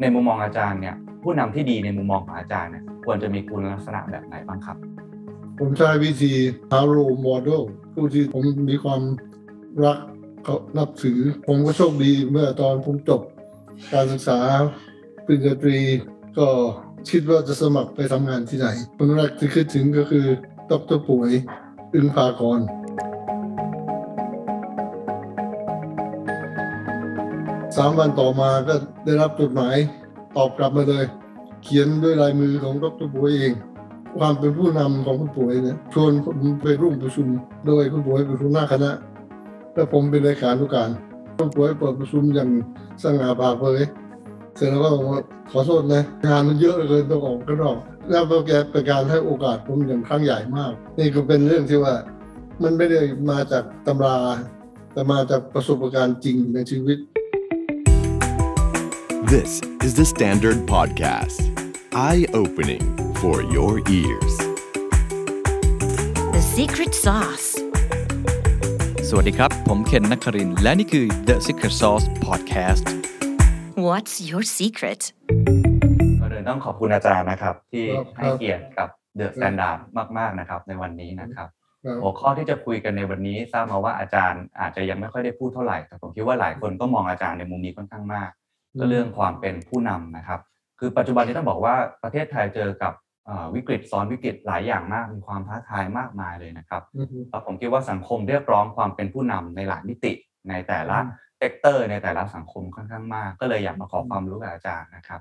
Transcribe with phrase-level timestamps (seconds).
[0.00, 4.76] ในมุมมองอาจารย์เนี่ยผู้นำที่ดีในมุมมองของอาจารย์เนี่ยควรจะมีคุณลักษณะแบบไหนบ้างครับ
[5.58, 6.32] ผมใช้วิธี
[6.72, 7.62] Haro Model
[7.94, 9.02] ผู้ที่ผมมีความ
[9.84, 9.98] รัก
[10.44, 13.20] เขานับถือ ผมก็โชคดีเมื่อตอนผมจบ
[13.92, 14.38] การศึกษา
[15.26, 15.78] ปริญญาตรี
[16.38, 16.46] ก็
[17.10, 20.26] คิดว่าจะสมัครไปทำงานที่ไหนคนแรกที่คิดถึงก็คือ
[20.70, 21.30] ดรป่วย
[21.94, 22.60] อึงพากร
[27.76, 28.74] สามวันต่อมาก็
[29.04, 29.76] ได้รับจดหมาย
[30.36, 31.04] ตอบกลับมาเลย
[31.62, 33.54] เขียนด้วยลายมือของดรป่วยเอง
[34.18, 37.26] ความเป็นผู้นำของคุณป่วยเนี่ยชวนผมไปร่วมประชุม
[37.66, 38.90] โดยคุณป่วยเป็นหัวหน้าคณะ
[39.74, 40.90] และผมเป็นเลขานุการ
[41.36, 42.50] คุณป่วยเปิดประชุมอย่าง
[43.02, 43.80] สง่าผ่าเผย
[44.56, 45.20] เสร็จแล้วก็บอกว่า
[45.50, 47.76] ขอโทษนะงานมันเยอะเลือเกินต้องออกก็นอก
[48.10, 51.94] แล้วก็แกเป็นการให้โอกาสผมอย่างครั้งใหญ่มาก นี่ก็เป็นเรื่องที่ว่า
[52.62, 53.00] มันไม่ได้
[53.30, 54.16] มาจากตำรา
[54.92, 56.98] แต่มาจากประสบการณ์จริงในชีวิต
[59.34, 61.40] This is the Standard Podcast.
[61.92, 62.84] Eye opening
[63.20, 64.34] for your ears.
[66.34, 67.48] The secret sauce.
[69.08, 72.84] สวัสดีครับ ผมเคนนักครินทร์และนี่คือ The Secret Sauce Podcast
[73.86, 75.00] What's your secret?
[76.20, 79.78] ก็เลยต้องขอบคุณอาจารย์นะครับ ที่ครับให้เกียรติกับTHE STANDARD
[80.18, 81.48] มาก ๆ นะครับ ในวันนี้นะครับ
[81.84, 88.30] ครับหัวข้อที่จะคุยกันในวันนี้ทราบมาว่าอาจารย์อาจจะยังไม่ค่อยได้พูดเท่าไหร่แต่ผมคิดว่าหลายคนก็มองอาจารย์ในมุมนี้ค่อนข้างมาก
[88.78, 90.40] ก็เรื่องความเป็นผู้นำนะครับ
[90.78, 92.92] คือปัจจุบันนี้ต้องบอกว่าประเทศไทยเจอกับ
[93.26, 100.12] เอ่อวิกฤตซ้อนวิกฤตหลายอย่างมากมีความท้าทายมากมายเลยนะครับอือฮึแล้วผมคิดว่าสังคมเรียกร้องความเป็นผู้นำในหลายมิติ
[100.48, 105.20] ในแต่ละอืม sector ในแต่ละสังคมค่อนข้างมาก ก็เลยอยากมาขอความรู้กับอาจารย์นะครับ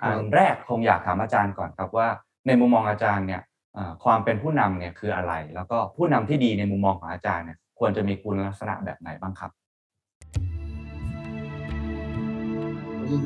[0.00, 2.08] ครับอันแรกคงอยากถามอาจารย์ก่อนครับว่า
[2.46, 3.42] ในมุมมองอาจารย์เนี่ย
[3.74, 9.50] เอ่อความเป็นผู้นำเนี่ยคืออะไร แล้วก็ผู้นำที่ดีในมุมมองของอาจารย์เนี่ยควรจะมีคุณลักษณะแบบไหนบ้างครับ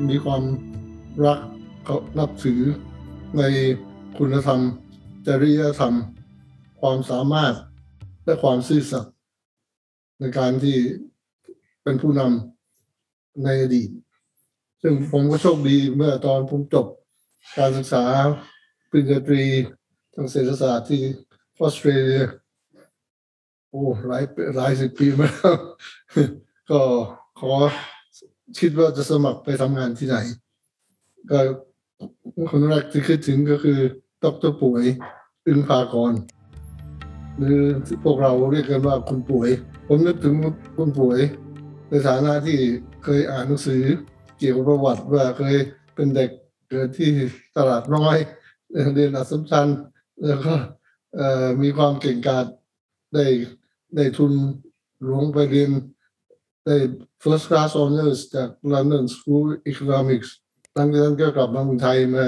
[0.09, 0.43] มีความ
[1.25, 1.39] รัก
[1.85, 2.61] เขานับถือ
[3.37, 3.41] ใน
[4.17, 4.59] คุณธรรม
[5.27, 5.93] จริยธรรม
[6.81, 7.53] ความสามารถ
[8.25, 9.15] และความซื่อสัตย์
[10.19, 10.77] ในการที่
[11.83, 13.89] เป็นผู้นำในอดีต
[14.81, 16.87] ซึ่งผมก็โชคดีเมื่อตอนผมจบ
[17.57, 18.03] การศึกษา
[18.89, 19.43] ปริญญาตรี
[20.13, 21.01] ทางเศรษฐศาสตร์ที่
[21.59, 22.23] ออสเตรเลีย
[23.69, 24.23] โอ้หลาย
[24.55, 25.55] หลายสิบปีมาแล้ว
[26.69, 26.79] ก็
[27.39, 27.53] ขอ
[28.57, 30.17] คิดว่าจะสมัครไปทำงานที่ไหน
[31.29, 31.39] ก็
[32.51, 33.79] คนแรกที่คิดถึงก็คือ
[34.23, 34.83] ดรป่วย
[35.47, 36.13] อึงพากร
[37.37, 37.61] หรือ
[38.03, 39.49] พวกเราเรียกกันว่าคุณป่วย
[39.87, 40.33] ผมนึกถึง
[40.77, 41.19] คุณป่วย
[41.89, 42.57] ในฐานะที่
[43.03, 43.83] เคยอ่านหนังสือ
[44.37, 45.55] เกี่ยวกับประวัติว่าเคย
[45.95, 46.29] เป็นเด็ก
[46.69, 47.11] เกิดที่
[47.57, 48.17] ตลาดน้อย
[48.93, 49.67] เรียนอัสสัมชัญ
[50.25, 50.53] แล้วก็
[51.61, 52.45] มีความเก่งกาจ
[53.13, 53.25] ได้
[53.95, 54.33] ได้ทุน
[55.03, 55.71] หลวงไปเรียน
[56.65, 56.75] ได้
[57.23, 60.29] first class honors จาก London School Economics
[60.73, 62.25] หลังจากนั้นก็กลับมาเมืองไทยมา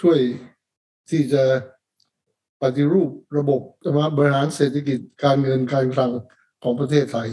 [0.00, 0.18] ช่วย
[1.10, 1.44] ที่จะ
[2.62, 3.60] ปฏิรูประบบ
[3.96, 6.12] มาบริหารเศรษฐกิจการเงินการคลัง
[6.62, 7.28] ของประเทศไทย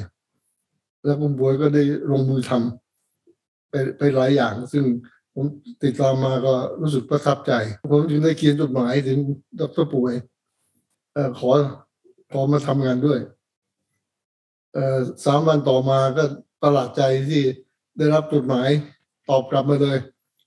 [1.04, 4.86] แล้วคุณบวยก็ได้ลงมือทำไปไปหลายอย่าง ซึ่ง
[5.34, 5.46] ผม
[5.84, 7.54] ติดตามมาก็รู้สึกประทับใจ
[7.92, 9.20] ผมจึงได้เขียนจดหมายถึง
[9.60, 10.14] ดรป่วย
[11.40, 11.50] ขอ
[12.32, 13.20] ขอมาทำงานด้วย
[15.26, 16.24] สามวันต่อมาก็
[16.62, 17.44] ประหลาดใจที่
[17.98, 18.70] ได้รับจดหมาย
[19.30, 19.98] ตอบกลับมาเลย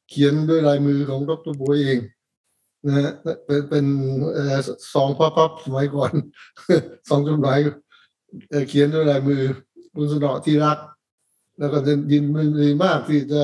[0.08, 1.98] เขียนด้วยลายมือของดรป่วยเอง
[2.86, 3.10] นะฮะ
[3.44, 3.84] เป็นเป็น
[4.34, 4.56] เอ่อ
[4.92, 6.12] ซองพับๆสมัยก่อน
[7.08, 7.58] ซองจดหมาย
[8.68, 9.42] เขียนด้วยลายมือ
[9.94, 10.78] คุณสนอที่รัก
[11.58, 12.24] แล้วก็จะยิน
[12.62, 13.42] ดีมากที่จะ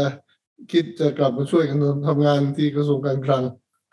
[0.73, 3.45] คิดจะกลับมาช่วยกันทำงานที่กระทรวงการคลัง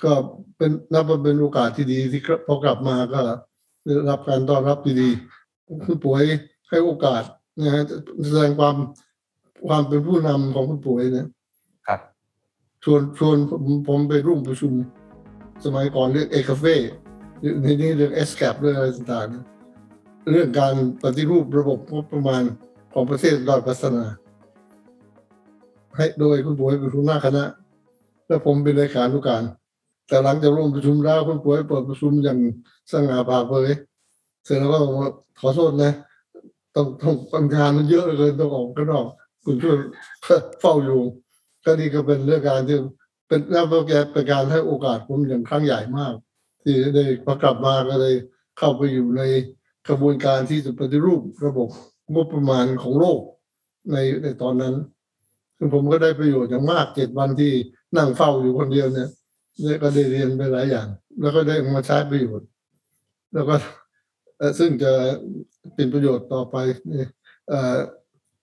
[0.03, 0.11] ก็
[0.57, 3.21] เป็นนับว่าเป็นโอกาสที่ดีที่พอกลับมาก็
[3.83, 5.09] ได้รับการต้อนรับที่ดี
[5.85, 6.23] คุณป๋วย
[6.71, 7.23] ให้โอกาส
[7.59, 7.83] นะฮะ
[8.27, 8.75] แสดงความ
[9.67, 11.27] ความเป็นผู้นำของคุณป๋วยเนี่ย
[11.87, 11.99] ครับ
[12.83, 14.73] ชวนชวนผมผมไปร่วมประชุม
[15.65, 22.43] สมัยก่อนเรียก ECAFE เดี๋ยวนี้เรียก ESCAP เรื่องอะไรต่างๆ เรื่องการปฏิรูประบบงบประมาณ
[22.93, 24.05] ของประเทศด้อยพัฒนา
[25.95, 27.43] ให้โดยคุณป๋วยเป็นหัวหน้าคณะ
[28.27, 29.43] และผมเป็นเลขานุการ
[30.07, 32.39] แต่หลังจากร่วมประชุมแล้วคุณป๋วยเปิดประชุมอย่าง
[32.91, 33.69] สง่าผ่าเผย
[34.45, 35.91] เสร็จแล้วก็บอกว่าขอโทษนะ
[36.75, 39.07] ต้องต้องทำงานมันเยอะเลือเกินต้องออกก็นอก
[39.43, 39.77] คุณช่วย
[40.59, 41.01] เฝ้าอยู่
[41.63, 42.77] ก็นี่ก็เป็นเรื่องการที่
[43.27, 46.13] เป็นแล้วก็แกเป็นการให้โอกาสผมอย่างครั้งใหญ่มาก
[46.61, 48.15] ที่ได้พอกลับมาก็เลย
[48.57, 49.21] เข้าไปอยู่ใน
[49.87, 51.69] กระบวนการที่จะปฏิรูประบบ
[52.13, 53.21] งบประมาณของโลก
[53.91, 54.75] ในในตอนนั้น
[55.57, 57.53] ซึ่งผมก็ได้ประโยชน์อย่างมากเจ็ดวันที่
[57.97, 59.09] นั่งเฝ้าอยู่คนเดียวเนี่ย
[59.61, 60.87] เนี่ยก็ได้เรียนไปหลายอย่าง
[61.21, 62.47] แล้วก็ได้มาใช้ประโยชน์
[63.33, 63.55] แล้วก็
[64.59, 64.91] ซึ่งจะ
[65.75, 66.55] เป็นประโยชน์ต่อไป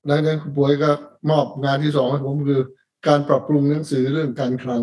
[0.06, 0.91] หลังจากนั้นคุณป่วยก็
[1.31, 2.62] มอบงานที่สองให้ผมคือ
[3.06, 4.83] การปรับปรุงหนังสือเรื่องการคลัง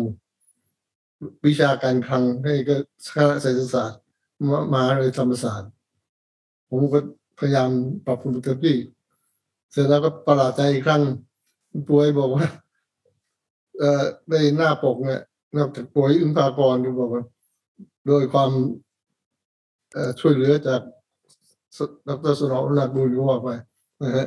[1.46, 2.76] วิชาการคลังให้ก็
[3.14, 4.00] คณะเศรษฐศาสตร์
[4.74, 5.70] มาเลยธรรมศาสตร์
[6.70, 6.98] ผมก็
[7.38, 7.70] พยายาม
[8.06, 8.76] ปรับปรุงเต็มที่
[9.72, 11.02] เสร็จแล้วก็ประหลาดใจอีกครั้ง
[11.70, 12.46] คุณป่วยบอกว่า
[13.78, 15.22] เอ่อในหน้าปกเนี่ย
[15.56, 17.24] นอกจากป่วยอึ้งพากรก็บอกว่า
[18.06, 18.50] โดยความ
[20.20, 20.80] ช่วยเหลือจาก
[22.08, 23.48] ดรสนองนักบุญก็ว่าไป
[24.02, 24.26] นะฮะ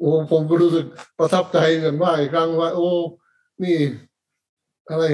[0.00, 0.84] โอ้ผมก็รู้สึก
[1.18, 2.88] ประทับใจกันมากอีกครั้งว่า โอ้
[3.62, 3.76] นี่
[4.90, 5.04] อะไร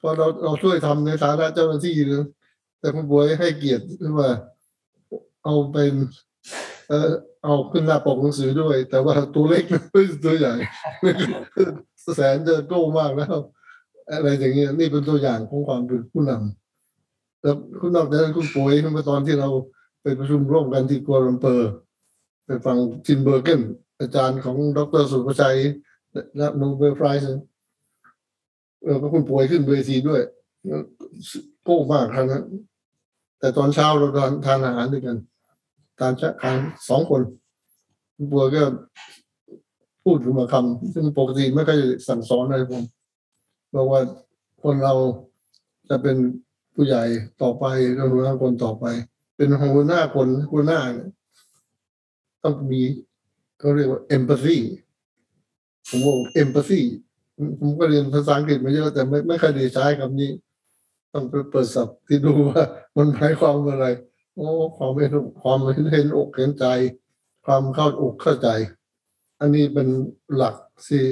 [0.00, 2.26] พอเราเราช่วยทำในฐานะเจ้าหน้าที่นะ
[2.80, 4.30] แต่คุณบวยให้เกียรติขึ้นมา
[5.44, 5.92] เอาเป็น
[6.88, 7.10] เออ
[7.44, 10.54] เอาขึ้นหน้าปกหนังสือด้วย แต่ว่าตัวเล็กไม่ตัวใหญ่
[12.14, 13.34] แสนจะโก้มากแล้ว
[14.10, 19.48] อะไรอย่างเงี้ยนี่เป็นตัวอย่างของความเป็นผู้นำแล้วคุณนอกจากนั้นคุณป๋วยเมื่อตอนที่เรา
[20.02, 21.70] ไปประชุมร่วมกันที่กัวลาลัมเปอร์
[22.44, 22.76] ไปฟัง
[23.06, 23.60] Tinbergen
[24.00, 25.58] อาจารย์ของดรศุภชัย
[26.36, 27.26] และ Nobel Prize
[28.82, 30.20] เออก็คุณป๋วยขึ้นเวทีด้วย
[31.64, 32.44] โก้มากครั้งนั้น
[33.38, 34.08] แต่ตอนเช้าเรา
[34.46, 35.16] ทานอาหารด้วยกัน
[35.98, 36.56] ทานชะทาน
[36.88, 37.22] สองคน
[38.16, 38.62] คุณป่วยก็
[40.04, 42.82] พูดขึ้นมาคำซึ่งปกติไม่เคอยสั่งสอนอะไรผม
[43.74, 44.00] บอกว่า
[44.62, 44.94] คนเรา
[45.88, 46.16] จะเป็น
[46.74, 47.02] ผู้ใหญ่
[47.42, 47.64] ต่อไป
[47.98, 48.84] ก็หัวหน้าคนต่อไป
[49.40, 51.10] เป็นหัวหน้าคนหัวหน้าเนี่ย
[52.44, 52.82] ต้องมี
[53.58, 54.58] เขาเรียกว่า empathy
[55.88, 56.80] ผมว่า empathy
[57.60, 60.30] ผมก็เรียนภาษาอังกฤษมาเยอะแต่ไม่ไม่เคยได้ใช้คำนี้
[61.12, 62.62] ต้องไปเปิดศัพท์ที่ดูว่า
[62.96, 63.86] มันหมายความอะไร
[64.34, 66.66] โอ้ความเห็นความเห็นเห็นอกเห็นใจ
[67.44, 68.48] ความเข้าอกเข้าใจ
[69.40, 69.88] อันนี้เป็น
[70.34, 70.54] หลัก
[70.86, 71.02] ที่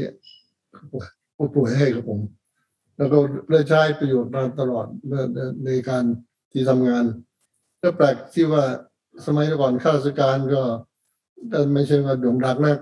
[1.36, 2.20] ผู้ป่วยให้กับผม
[2.96, 3.18] แล้วก็
[3.50, 4.86] ได้ใช้ประโยชน์มาตลอด
[5.64, 6.04] ในการ
[6.52, 7.06] ที่ทำงาน
[7.82, 8.64] ก็แปลกที่ว่า
[9.26, 10.62] สมัยก่อนข้าราชการก็
[11.52, 12.78] ก็ไม่ใช่ว่าโด่งดังนัก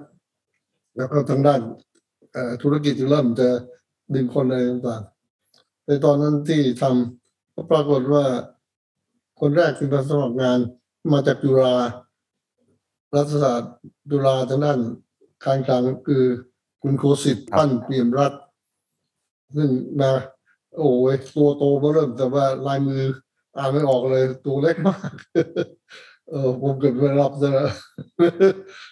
[0.96, 1.60] แล้วก็ทางด้าน
[2.32, 3.48] เอ่อธุรกิจเริ่มจะ
[4.14, 8.24] ดึงคนอะไรต่างๆในตอนนั้นที่ทำก็ปรากฏว่า
[9.40, 10.58] คนแรกที่มาสมัครงาน
[11.12, 11.74] มาจากจุฬา
[13.14, 13.74] รัฐศาสตร์
[14.10, 14.78] จุฬาทางด้าน
[15.44, 16.24] การคลังคือ
[16.82, 18.32] คุณโคสิทธิ์ปั้นเปี่ยมรัฐ
[19.56, 19.70] ซึ่ง
[20.00, 20.10] มา
[20.76, 23.02] โอ้ยตัวโตมาเริ่มแต่ว่าลายมือ
[23.58, 25.12] อ่านไม่ออกเลยตัวเล็กมาก
[26.30, 27.68] เออผมเกิดไม่รับซะแล้ว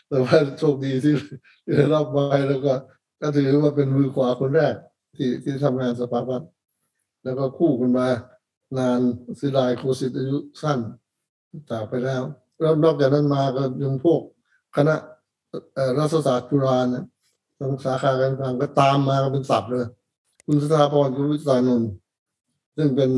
[0.08, 1.14] แต่ว่าโชคดีที่
[1.76, 2.74] ได้รับมาแล้วก็
[3.20, 4.74] ก็ถือว่าเป็นมือขวาคนแรก
[5.16, 6.50] ที่ที่ทำงานสภาพัฒน์
[7.24, 8.08] แล้วก็คู่กันมา
[8.78, 9.00] นาน
[9.40, 10.78] สิลายโคสิตอายุสั้น
[11.70, 12.22] จากไปแล้ว
[12.60, 14.20] แล้วนอกจากนั้นมาก็ยังพวก
[14.76, 14.94] คณะ
[15.98, 17.04] รัฐศาสตร์จุฬาเนี่ย
[17.58, 19.86] ทางสาขาการคลังก็ตามมากันเป็นสับเลย
[20.46, 21.90] คุณสถาพรคุณวิสานนท์
[22.76, 23.10] ซึ่งเป็น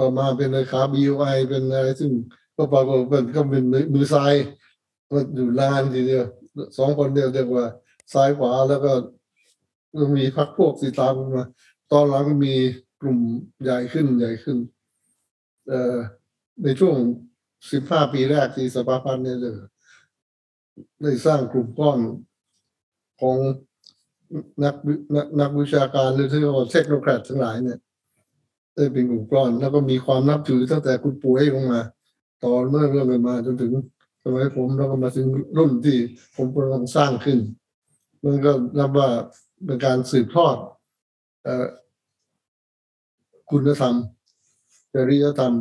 [0.00, 2.12] ต่อมาเป็นเลขา BUI เป็นอะไรซึ่ง
[2.56, 3.64] ก็ปรากฏเป็นก็เป็น
[3.94, 4.34] มือซ้าย
[5.10, 6.26] ก็อยู่นานทีเดียว
[6.78, 7.66] สองคนเดียวเรียกว่า
[8.12, 8.92] ซ้ายขวาแล้วก็
[10.16, 11.44] มีพักพวกสีตามมา
[11.92, 12.54] ตอนหลังมี
[13.00, 13.18] กลุ่ม
[13.62, 14.58] ใหญ่ขึ้นใหญ่ขึ้น
[15.68, 15.96] เอ่อ
[16.62, 16.96] ในช่วง
[17.72, 19.54] สิบห้าปีแรกที่สภาพันธ์เนี่ยเลย
[21.02, 21.98] ได้สร้างกลุ่มก้อน
[23.20, 23.36] ของ
[24.64, 24.74] นัก
[25.16, 27.78] นักนักวิชาการหรือที่เรียกว่าเทคโนแครดทั้งหลายเนี่ย
[28.80, 31.80] ได้เป็นกลุ่มก้อน แล้วก็มีความนับถือตั้งแต่คุณป่วยลงมา
[32.44, 33.72] ตอนเมื่อเรื่องกันมาจนถึง
[34.24, 35.98] สมัยผมแล้วก็มาถึงรุ่นที่
[36.36, 37.38] ผมกำลังสร้างขึ้น
[38.24, 39.08] มันก็นับว่า
[39.64, 40.56] เป็นการสืบทอด
[41.46, 41.48] อ
[43.50, 43.94] คุณธรรม
[44.94, 45.54] จริยธรรม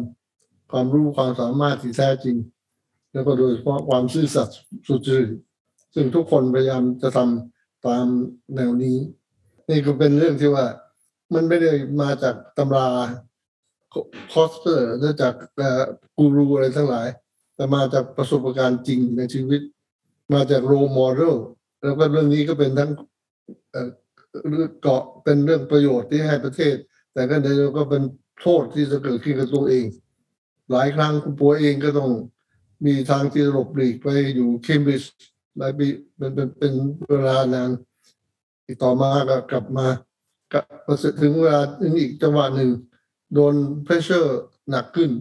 [0.72, 2.36] ความรู้ความสามารถที่แท้จริง
[3.12, 5.32] แล้วก็โดยเฉพาะความซื่อสัตย์สุจริต
[5.94, 8.06] ซึ่งทุกคนพยายามจะทำตาม
[8.56, 8.98] แนวนี้
[9.70, 10.66] นี่ก็เป็นเรื่องที่ว่า
[11.34, 11.72] มันไม่ได้
[12.02, 12.88] มาจากตำรา
[14.34, 15.34] Kotler หรือจาก
[16.18, 17.08] กูรูอะไรทั้งหลาย
[17.56, 19.62] แต่มาจากประสบการณ์จริงในชีวิต
[20.34, 21.36] มาจาก role model
[21.82, 22.92] แล้วก็เรื่องนี้ก็เป็นทั้ง
[24.82, 26.76] เกาะเป็นเรื่องประโยชน์ที่ให้ประเทศ
[27.14, 28.04] แต่ก็ในเดียวก็เป็น
[28.42, 29.86] โทษที่จะเกิดขึ้นกับตัวเอง
[30.72, 32.12] หลายครั้งคุณปัวเองก็ต้อง
[32.86, 35.12] มีทางที่หลบหลีกไปอยู่เคมบริดจ์
[35.58, 36.74] หลายปีเป็นเป็นเป็น
[37.10, 37.70] เวลานาน
[38.66, 39.88] อีกต่อมาก็กลับมา
[40.52, 41.62] ก็พอถึงเวลา
[42.00, 42.72] อีกจังหวะหนึ่ง
[43.34, 44.40] โดนเพรสเชอร์
[44.70, 45.12] หนักขึ้น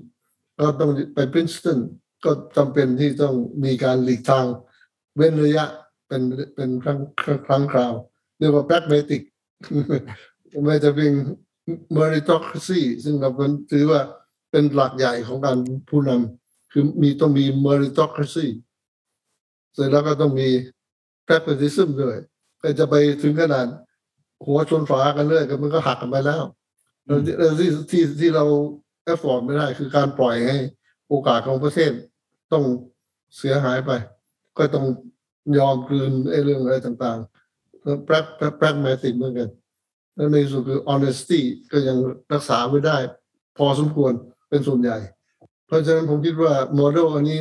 [0.59, 1.79] ก็ต้องไปพรินสตัน
[2.25, 4.47] ก็จำเป็นที่ต้องมีการหลีกทาง
[5.17, 5.67] เว้นระยะ
[6.09, 6.23] เป็น
[6.55, 6.99] เป็นครั้ง
[7.47, 7.93] ครั้งคราว
[8.39, 9.23] เรียกว่า pragmatic
[10.65, 11.13] ไม่จะเป็น
[11.97, 14.01] meritocracy ซึ่งเราเป็นถือว่า
[14.51, 15.59] เป็นหลักใหญ่ของการ
[15.89, 18.47] ผู้นำคือมีต้องมี meritocracy
[19.75, 20.49] เสร็จแล้วก็ต้องมี
[21.27, 22.19] pragmatism ด้วย
[22.63, 23.67] ก็จะไปถึงขนาด
[24.47, 26.43] หัวชนฝากันเลยก็มันก็หักกันไปแล้ว
[27.05, 28.45] แล้วที่แล้วที่ที่ที่เรา
[29.05, 30.59] แอฟฟอร์ดไม่ได้คือการปล่อยให้
[31.09, 31.93] โอกาสของประเทศ
[32.53, 32.65] ต้อง
[33.39, 33.91] เสียหายไป
[34.59, 34.87] ก็ต้อง
[35.59, 39.51] ยอมกลืนไอ้เรื่องอะไรต่างๆแปรแปรแปรแมติกเหมือนกัน
[40.15, 41.41] แล้วในที่สุดคือ honesty
[41.73, 41.97] ก็ยัง
[42.33, 42.97] รักษาไว้ได้
[43.59, 44.13] พอสมควร
[44.49, 44.99] เป็นส่วนใหญ่
[45.67, 47.41] เพราะฉะนั้นผมคิดว่าโมเดลอันนี้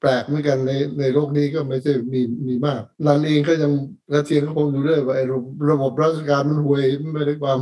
[0.00, 3.72] แปลกเหมือนกันในในโลกนี้ก็ไม่ใช่มีมีมากรันเองก็ยัง
[4.12, 5.24] กระเทียก็คงอยู่เรื่อยว่าไอ้
[5.70, 7.58] ระบบราชการมันห่วยไม่ได้ความ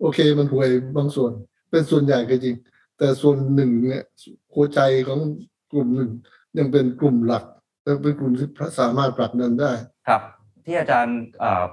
[0.00, 1.32] โอเคมันห่วยบางส่วน
[1.70, 2.56] เป็นส่วนใหญ่ก็จริง
[2.98, 4.02] แต่ส่วนหนึ่งเนี่ย
[4.54, 5.20] หัวใจของ
[5.72, 6.10] กลุ่มหนึ่ง
[6.58, 7.44] ยังเป็นกลุ่มหลัก
[7.82, 8.48] และเป็นกลุ่มที่
[8.80, 9.72] สามารถผลักดันได้
[10.08, 10.22] ครับ
[10.66, 11.18] ที่อาจารย์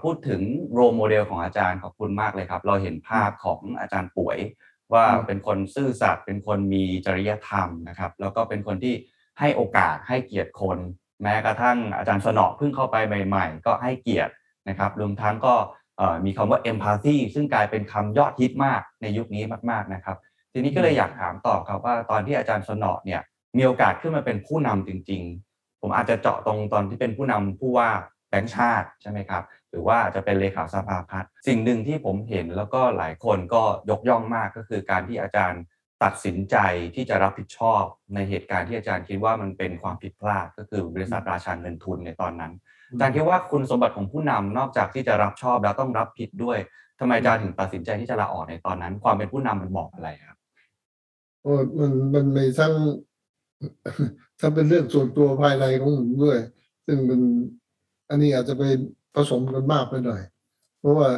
[0.03, 0.41] พูดถึง
[0.73, 4.37] โรโมเดลของอาจารย์ขอบคุณมากเลยครับ เราเห็นภาพของอาจารย์ป่วย
[4.93, 8.95] ว่าเป็นคนซื่อสัตย์เป็นคนมีจริยธรรมนะครับ แล้วก็เป็นคนที่
[9.39, 10.77] ให้โอกาสให้เกียรติคน
[11.23, 12.95] แม้กระทั่งอาจารย์สนอเพิ่งเข้าไป
[13.27, 14.33] ใหม่ ๆ ก็ให้เกียรติ
[14.69, 15.55] นะครับรวมทั้งก็
[16.25, 20.17] มีคำว่า empathy ซึ่งกลายเป็นคำยอดฮิตมากในยุคนี้มากๆนะครับ
[20.53, 23.21] ทีนี้ก็เลยอยากถามต่อครับว่าตอนที่อาจารย์สนอเนี่ย
[23.57, 27.89] มีโอกาสขึ้นมาเป็นผู้นำจริง ๆ ผมอาจจะเจาะตรงตอนที่เป็นผู้นำผู้ว่า
[28.29, 35.61] แบงค์ชาติใช่ไหมครับ หรือว่าจะเป็นเลขาสภาพัฒน์สิ่งหนึ่งที่ผมเห็นแล้วก็หลายคนก็ยกย่องมากก็คือการที่อาจารย์
[36.03, 36.57] ตัดสินใจ
[36.95, 42.53] ที่จะรับผิดชอบในเหตุการณ์ที่อาจารย์คิดว่ามันเป็นความผิดพลาดก็คือบริษัทราชาเงินทุนในตอนนั้น
[42.91, 46.57] อาจารย์คิดว่าคุณสมบัติของผู้นำนอกจากที่จะรับชอบแล้วต้องรับผิดด้วย
[46.99, 50.37] ทำไมอาจารย์ถึงตัดสินใจที่จะลาออกในตอนนั้น ความเป็นผู้นำมันบอกอะไรครับ
[51.43, 52.73] โอ้มันมันมีทั้ง
[54.39, 56.39] ทั้งเป็นเรื่องส่วนตัวภายในของผมด้วย
[56.85, 57.21] ซึ่งมัน
[58.09, 58.63] อันนี้อาจจะไป
[59.15, 60.21] ผสมกันมากไปหน่อย
[60.79, 61.09] เพราะว่า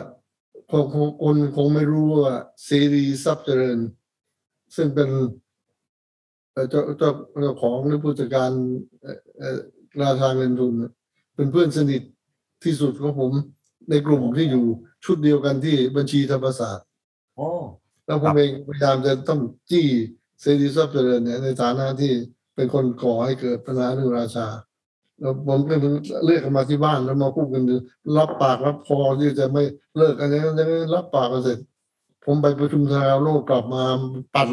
[0.71, 3.79] คนคงคนคงไม่รู้ว่าเสรีทรัพย์เจริญ
[4.75, 5.09] ซึ่งเป็น
[6.51, 7.11] เอ่อเจ้าเจ้า
[7.41, 8.51] เจ้าของหรือผู้จัดการ
[9.01, 9.57] เอ่อเอ่อ
[10.01, 10.91] ราชาเงินทุนเนี่ย
[11.35, 12.01] เป็นเพื่อนสนิท
[12.63, 13.31] ที่สุดของผม
[13.89, 14.65] ในกลุ่มที่อยู่
[15.05, 16.85] ชุดเดียวกันที่บัญชีธรรมศาสตร์
[17.35, 17.49] โอ้
[18.05, 19.39] แล้วผครัมบเองพยายามจะต้อง
[19.71, 19.87] จี้
[20.41, 22.11] เสรีทรัพย์เจริญเนี่ยในฐานะที่
[22.55, 24.47] เป็นคนก่อให้เกิดปัญหาเรื่องราชา
[25.19, 25.75] แล้วผมก็
[26.25, 27.75] เรียกกันมาที่บ้านแล้วมาพูดกันดู
[28.17, 29.63] รับปากรับพอที่จะไม่
[29.97, 31.59] เลิกอะไรนั้นอย่างนี้รับปากกันเสร็จ
[32.25, 33.83] ผมไปประชุมทางโลกกลับมา
[34.35, 34.49] ปั่น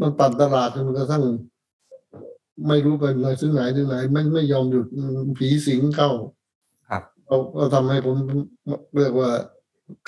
[0.00, 1.24] มันปั่นตลาดจนกระทั่ง
[2.68, 4.86] ไม่รู้ไปไหนถึงไหนถึงไหน ไม่ไม่ยอมหยุด
[5.38, 6.10] ผีสิงเข้า
[6.88, 8.16] ครับเราก็ทำให้ผม
[8.96, 9.30] เรียกว่า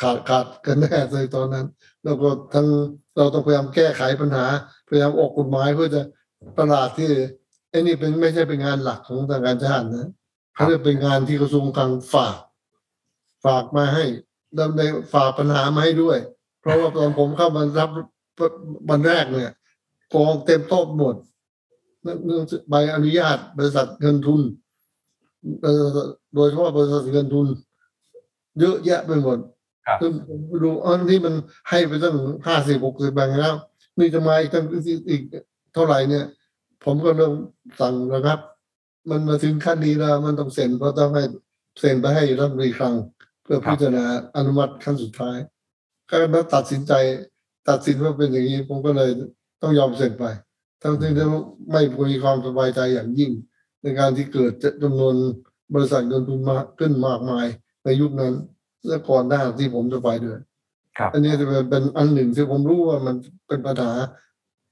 [0.00, 1.66] ขาดขาดกันแน่ในตอนนั้น
[2.04, 2.66] แล้วก็ทั้ง
[3.16, 4.46] เราต้องพยายามแก้ไขปัญหา
[4.88, 6.02] พยายามออกกฎหมายเพื่อจะ
[6.58, 7.10] ตลาดที่
[7.70, 10.08] ไอ้นี่เป็นไม่ใช่เป็นงานหลักของทางการชาตินะ
[10.54, 12.36] เขาเรียกเป็นงานที่กระทรวงคลังฝาก
[13.44, 14.04] ฝากมาให้
[14.58, 14.82] ดำใน
[15.12, 16.18] ฝากปัญหามาให้ด้วย
[16.62, 17.90] เพราะว่าตอนผมเข้ามารับ
[18.90, 19.52] วันแรกเนี่ย
[20.14, 21.16] กองเต็มโต๊ะหมด
[22.02, 24.40] เรื่องใบอนุญาตบริษัทเงินทุน
[25.62, 25.86] เอ่อ
[26.34, 27.46] โดยเฉพาะบริษัทเงินทุน
[28.60, 29.38] เยอะแยะไปหมด
[29.86, 31.34] ครับซึ่งผมดูอันที่มัน
[31.70, 32.16] ให้ไปตั้ง
[32.46, 33.54] ห้าสิบหกสิบแบงค์แล้ว
[33.98, 34.64] นี่จะมาอีกตั้ง
[35.10, 35.22] อีก
[35.74, 36.24] เท่าไหร่เนี่ย
[36.84, 37.34] ผมก็เริ่ม
[37.80, 38.38] สั่งนะครับ
[39.10, 41.24] มันมาถึงขั้นนี้แล้ว มันต้องเซ็นเพราะต้องให้
[41.80, 42.94] เซ็นไปให้รัฐมนตรีคลัง
[43.42, 44.04] เพื่อพิจารณา
[44.36, 45.36] อนุมัติขั้นสุดท้าย
[46.10, 46.92] ก็มาตัดสินใจ
[47.68, 49.10] ตัดสินว่าเป็นอย่างนี้ผมก็เลย
[49.62, 50.24] ต้องยอมเซ็นไป
[50.82, 51.10] ทั้งที่
[51.70, 53.32] ไม่มีความสบายใจอย่างยิ่ง
[53.82, 55.14] ในการที่เกิดจำนวน
[55.74, 57.46] บริษัทเงินทุนมากขึ้นมากมาย
[57.84, 58.34] ในยุคนั้น
[58.86, 60.38] และก่อนหน้าที่ผมจะไปด้วย
[60.98, 63.16] ครับอันนี้จะเป็นเป็นอันหนึ่งที่ผมรู้ว่ามัน
[63.48, 63.92] เป็นปัญหา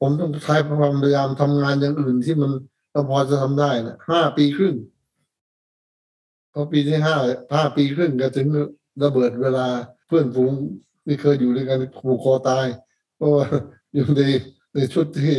[0.01, 2.51] ผมต้องใช้ความพยายามทำงานอย่างอื่นที่มัน
[2.93, 4.75] เราพอจะทำได้นะห้าปีครึ่ง
[6.53, 7.17] พอปีที่ห้า
[7.55, 8.47] ห้าปีครึ่งก็ถึง
[9.03, 9.67] ระเบิดเวลา
[10.07, 10.53] เพื่อนฝูง
[11.05, 12.67] ที่เคยอยู่ด้วยกันผูกคอตาย
[13.17, 13.45] เพราะว่า
[13.95, 14.23] อยู่ใน
[14.75, 15.37] ในชุดที่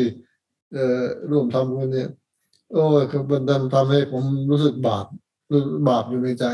[0.73, 2.09] เอ่อร่วมทำกันเนี่ย
[2.71, 5.05] โอ้ยคือมันทำทำให้ผมรู้สึกบาป
[5.89, 6.45] บาปอยู่ในใจ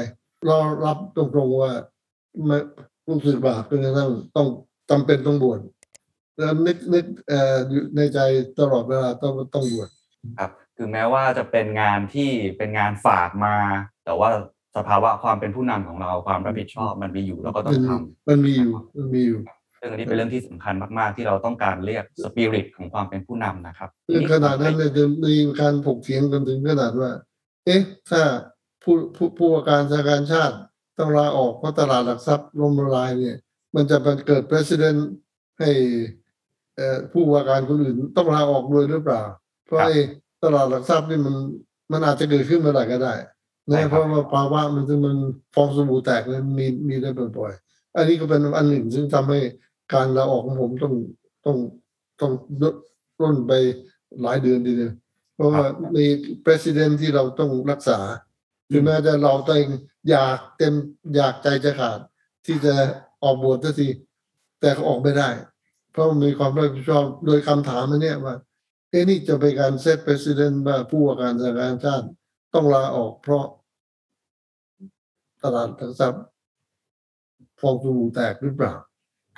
[0.46, 1.72] เรารับตรงๆว่า
[2.46, 2.58] ไม่
[3.08, 4.48] รู้สึกบาปจนกระทั่งต้อง
[4.90, 5.60] จำเป็นต้องบวช
[6.38, 8.20] แล้วนึกนึกเอ่ออยู่ในใจ
[8.60, 9.90] ตลอดเวลาต้องต้องบวช
[10.38, 13.56] ครับคือแม้ว่าจะเป็นงานที่เป็นงานฝากมา
[14.06, 14.30] แต่ว่า
[14.78, 17.96] สภาวะความเป็นผู้นำของเราความรับผิดชอบมันมีอยู่เราก็ต้อมังนทมี
[18.28, 27.12] มันมีอยู่มันมีอยู่ำซึ่งอันนี้เป็นเรื่องที่สำคัญมาก ๆ ที่เราต้องการเรียกสปิริตของความเป็นผู้นำนะครับเรื่องขนาดนั้นเลยจะมีการถกเถียงกันถึงขนาดว่า
[27.66, 28.22] เอ๊ะ ถ้า
[28.84, 30.56] ผู้ผู้ผู้ว่าการธนาคารชาติ
[30.98, 33.38] ต้องลาออกเพราะตลาดหลักทรัพย์ล่มละลายเนี่ย
[33.76, 35.00] มันจะเป็นเกิด president
[35.60, 35.70] ให้
[36.76, 39.22] เอ่อผู้ว่าการคนอื่นต้องลาออกด้วยหรือเปล่า
[39.66, 39.94] เพราะครับไอ้
[40.44, 41.36] ตลาดหลักทรัพย์นี่มัน
[41.92, 43.37] มันอาจจะเกิดขึ้นเมื่อไหร่ก็ได้ใช่ครั
[43.72, 45.18] นะบเพราะว่าภาวะมันซึ่งมัน
[45.56, 49.40] ฟองสบู่แตกเลยมีมีได้บ่อยๆอันนี้ก็เป็นอันหนึ่งซึ่งทำให้
[49.94, 50.94] การลาออกของผมต้อง
[51.46, 51.58] ต้อง
[52.22, 52.32] ต้อง
[53.22, 53.54] ร่นไป
[54.22, 54.94] หลายเดือนทีเดียว
[55.36, 55.64] เพราะว่า
[55.96, 56.06] มี
[56.46, 58.00] president ที่เราต้องรักษา
[58.72, 59.70] ถึงแม้จะเราตัวเอง
[60.10, 60.74] อยากเต็ม
[61.16, 62.00] อยากใจจะขาด
[62.46, 62.74] ที่จะ
[63.24, 63.88] ออกบวชสักที
[64.60, 65.30] แต่เขาออกไม่ได้
[65.92, 68.36] เพราะมันมีความรับผิดชอบโดยคำถามอันเนี้ยว่า
[68.90, 72.08] เอ้นี่จะเป็นการเซต president ว่าผู้ว่าการธนาคารชาติ
[72.54, 73.46] ต้องลาออกเพราะ
[75.44, 76.24] ตลาดหลักทรัพย์
[77.60, 78.74] ฟองสบู่แตกหรือเปล่า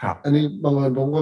[0.02, 1.22] ครับ อันนี้บางเอิญผมก็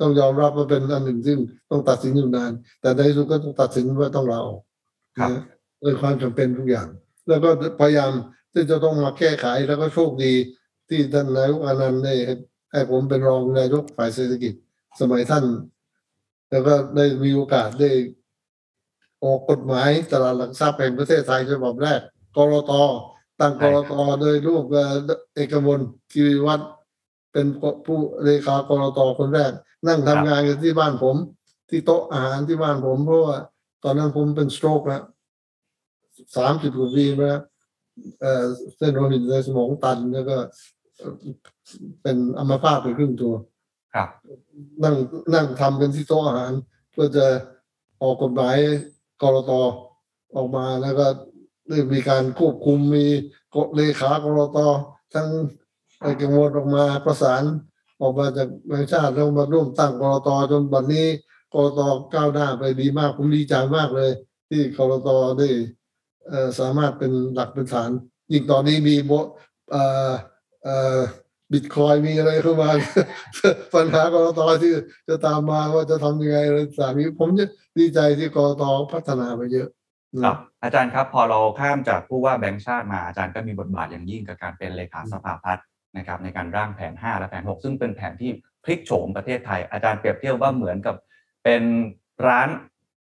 [0.00, 1.38] ต้องยอมรับว่าเป็นอันหนึ่งซึ่ง
[1.70, 4.60] ต้องตัดสินอยู่นาน แต่ในที่สุดก็ต้องตัดสินว่าต้องลาออก
[5.18, 5.42] ครับนะ
[5.82, 6.88] เป็นความจำเป็นทุกอย่าง
[7.28, 8.12] แล้วก็พยายาม
[8.52, 10.32] ที่จะต้องมาแก้ไขแล้วก็โชคดี
[10.88, 12.34] ที่ท่านนายกอานันต์ได้ให้
[12.72, 14.54] ให้ผมเป็นรองนายกฝ่ายเศรษฐกิจ
[15.00, 15.44] สมัยท่าน
[16.50, 17.90] แล้วก็ได้มีโอกาสได้
[19.22, 22.00] ออกกฎหมายตลาดหลักทรัพย์แห่งประเทศไทยฉบับแรก
[22.36, 22.72] กรต
[23.40, 24.94] ตั้งใช่กครัรบตโดยรูปเอ่อ
[25.34, 25.80] เอกมล
[26.12, 26.70] กิริวัฒน์
[27.32, 27.46] เป็น
[27.86, 29.52] ผู้เลขากรตคนแรก
[29.86, 31.16] นั่งทำงานกันที่บ้านผม
[31.68, 33.36] ที่โต๊ะอาหารที่บ้านผมเพราะว่า
[33.84, 35.02] ตอนนั้นผมเป็นสโตรกแล้ว
[36.36, 37.40] สามสิบกว่าปีแล้ว
[38.20, 38.44] เอ่อ
[38.76, 40.36] เส้นโลหิตในสมองตันแล้วก็
[40.96, 41.14] เอ่อ
[42.02, 43.34] เป็นอัมพาตไปครึ่งตัว
[43.94, 44.08] ครับ
[44.82, 44.94] นั่ง
[45.34, 46.52] นั่งทำกันที่โต๊ะอาหาร
[46.92, 47.26] เพื่อจะ
[48.02, 48.56] ออกกฎหมาย
[49.22, 49.52] กรต
[50.34, 51.06] ออกมาแล้วก็
[51.68, 53.06] ได้มีการควบคุมมี
[53.54, 54.58] กฎเลขากรต
[55.14, 55.28] ทั้ง
[56.00, 57.42] ไอ้กังวลออกมาประสาน
[58.00, 61.06] ออกมาจากแบงค์ชาติแล้วมาร่วมตั้งกรตจนบัดนี้
[61.54, 61.80] กรต
[62.14, 64.10] ก้าวหน้าไปดีมากผมดีใจมากเลย
[64.48, 65.08] ที่กรต
[65.38, 65.48] ได้
[66.58, 67.90] สามารถเป็นหลักเป็นฐาน
[68.32, 69.12] ยิ่งตอนนี้มีโบ
[69.70, 70.10] เอ่อ
[70.62, 71.00] เอ่อ
[71.52, 72.70] บิตคอยมีอะไรเข้ามา
[73.74, 74.72] ปัญหากรตที่
[75.08, 77.44] จะตามมาว่าจะทำยังไงอะไรต่างๆนี้ผมจะ
[77.78, 79.68] ดีใจที่กรตพัฒนาไปเยอะ
[80.24, 85.64] ครับอาจารย์ครับพอเราข้ามจากผู้ว่าแบงค์ชาติมาอาจารย์ก็มีบทบาทอย่างยิ่งกับการเป็นเลขาสภาพัฒน์
[85.96, 88.30] นะครับในการร่างแผน 5 และแผน 6 ซึ่งเป็นแผนที่
[88.64, 90.96] พลิกโฉมประเทศไทย อาจารย์เปรียบเทียบว่าเหมือนกับ
[91.44, 91.62] เป็น
[92.26, 92.48] ร้าน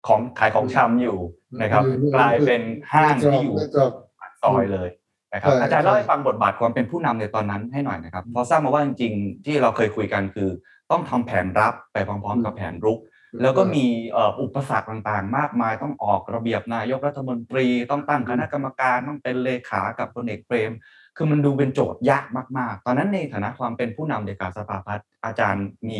[0.07, 1.17] ของขายของชำอยู่
[1.61, 2.61] นะครับอืมกลายเป็น
[2.93, 4.89] ห้างที่อยู่ไม่ตรอกปากซอยเลย
[5.33, 10.49] นะครับใช่อาจารย์เล่าใช่ให้ฟังบทบาทความเป็นผู้นำในตอนนั้นให้หน่อยนะครับเพราะทราบมาว่าจริงๆ ที่เราเคยคุยกันคือ
[10.91, 12.99] ต้องทำแผนรับไปพร้อมๆ กับแผนรุก
[13.41, 20.71] แล้วก็มีเอ่ออุปสรรคต่างๆ มากมายต้องออกระเบียบนายกรัฐมนตรี ต้องตั้งคณะกรรมการต้องเป็นเลขากับพลเอกเปรม
[21.17, 22.25] คือมันดูเป็นโจทย์ยาก
[22.57, 25.99] มากๆ ตอนนั้นในฐานะความเป็นผู้นำในการสภาพัฒน์อาจารย์มี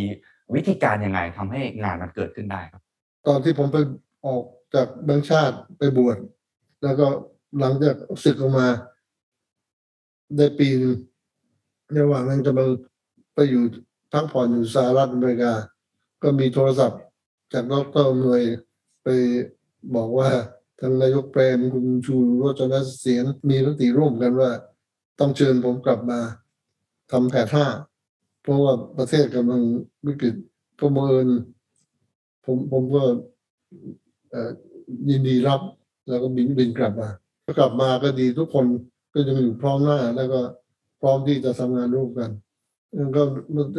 [0.56, 2.82] วิธีการยังไงทำให้งานมันเกิดขึ้นได้ครับ
[3.28, 3.78] ตอนที่ผมไป
[4.26, 6.18] ออกจากแบงค์ชาติไปบวช
[6.84, 7.08] แล้วก็
[7.60, 8.68] หลังจากศึกออกมา
[10.36, 10.68] ได้ปี
[12.02, 12.70] ระหว่างนั้นกำลัง
[13.34, 13.64] ไปอยู่
[14.12, 15.54] พักผ่อนอยู่สหรัฐอเมริกา
[16.24, 17.02] ก็มีโทรศัพท์
[17.54, 17.74] จากด
[18.06, 18.44] รหน่วย
[19.04, 19.08] ไป
[19.96, 20.30] บอกว่า
[20.80, 24.52] ทางนายกเปรมคุณชูรจนเสียนมีมติร่วมกันว่า
[25.20, 26.20] ต้องเชิญผมกลับมา
[27.12, 27.66] ทำแผนห้า
[28.42, 29.62] เพราะว่าประเทศกำลัง
[30.06, 30.36] วิกฤต
[30.80, 31.26] ประเมิน
[32.46, 33.04] ผมผมก็
[35.10, 35.62] ยินดีรับ
[36.08, 37.10] แล้วก็บินบินกลับมา
[37.46, 38.66] ก็กลับมาก็ดีทุกคน
[39.14, 40.40] ก็ยังอยู่พร้อมหน้า แล้วก็
[41.02, 42.30] พร้อมที่จะทำงานร่วมกัน
[42.96, 43.22] แล้วก็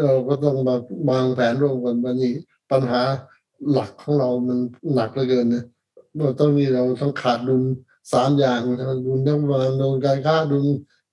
[0.05, 0.77] เราก็ต้องมา
[1.11, 2.33] วางแผนร่วมกันวันนี้
[2.71, 3.01] ปัญหา
[3.73, 4.59] หลักของเรามัน
[4.95, 5.65] หนักเหลือเกินนะ
[6.19, 7.63] เราต้องมีเราต้องขาดดุล
[8.13, 10.67] สามอย่างนะดุลทั้งวางดุลการค้าดุล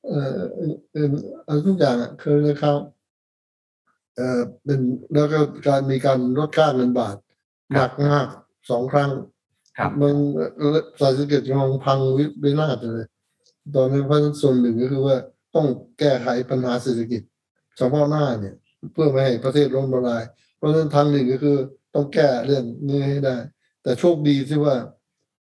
[0.07, 0.37] เอ่อ
[0.91, 1.07] เอ่อ
[1.45, 2.73] อะไรทุกอย่างอะคือเลยเขา
[4.15, 4.79] เอ่อเป็น
[5.13, 7.15] แล้วก็การมีการลดค่าเงินบาท
[7.73, 8.27] หนักมาก
[8.69, 9.11] สองครั้ง
[9.77, 10.15] ครับมัน
[10.97, 13.07] เศรษฐกิจกำลังพังวิวินาศเลย
[13.75, 15.15] ตอนนั้นเพราะฉะนั้นส่วนหนึ่งก็คือว่า
[15.55, 15.67] ต้อง
[15.99, 17.21] แก้ไขปัญหาเศรษฐกิจ
[17.77, 18.55] เฉพาะหน้าเนี่ย
[18.93, 20.23] เพื่อไม่ให้ประเทศล้มละลาย
[20.57, 21.57] เพราะฉะนั้นทางหนึ่งก็คือ
[21.93, 23.35] ต้องแก้เรื่องนี้ให้ได้
[23.83, 24.75] แต่โชคดีที่ว่า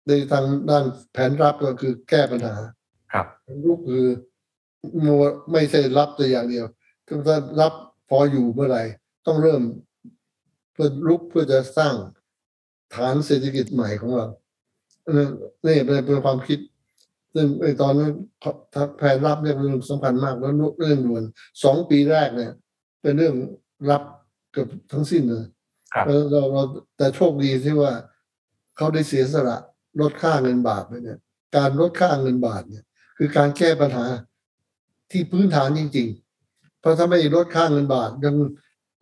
[0.07, 2.55] ในทางด้านแผนรับก็คือแก้ปัญหา
[3.13, 3.25] ครับ
[3.65, 4.05] รูปคือ
[5.05, 6.65] มัวไม่ใช่รับแต่อย่างเดียว
[7.07, 7.73] คือถ้ารับ
[8.09, 8.83] พออยู่เมื่อไหร่
[9.25, 9.61] ต้องเริ่ม
[10.73, 11.95] เพื่อลุกเพื่อจะสร้าง
[12.95, 14.27] ฐานเศรษฐกิจใหม่ของเรา
[15.03, 15.29] อันนั้น
[15.65, 16.59] นี่เป็นเป็นความคิด
[17.33, 18.11] ซึ่งไอ้ตอนนั้น
[18.73, 21.23] ถ้าแผนรับเนี่ยเป็นเรื่องสำคัญมากแล้วเรื่องด่วน
[21.63, 22.51] สองปีแรกเนี่ย
[23.01, 23.35] เป็นเรื่อง
[23.89, 24.03] รับ
[24.51, 25.45] เกือบทั้งสิ้นเลย
[25.93, 26.63] ครับแล้วเราเรา
[26.97, 27.91] แต่โชคดีที่ว่า
[28.77, 29.57] เขาได้เสียสละ
[29.99, 31.19] ลดค่าเงินบาทไปเนี่ย
[31.55, 32.83] การลดค่าเงินบาทเนี่ย
[33.17, 34.05] คือการแก้ปัญหา
[35.11, 36.07] ที่พื้นฐานจริง
[36.43, 38.35] ๆ เพราะถ้าไม่ลดค่าเงินบาทยัง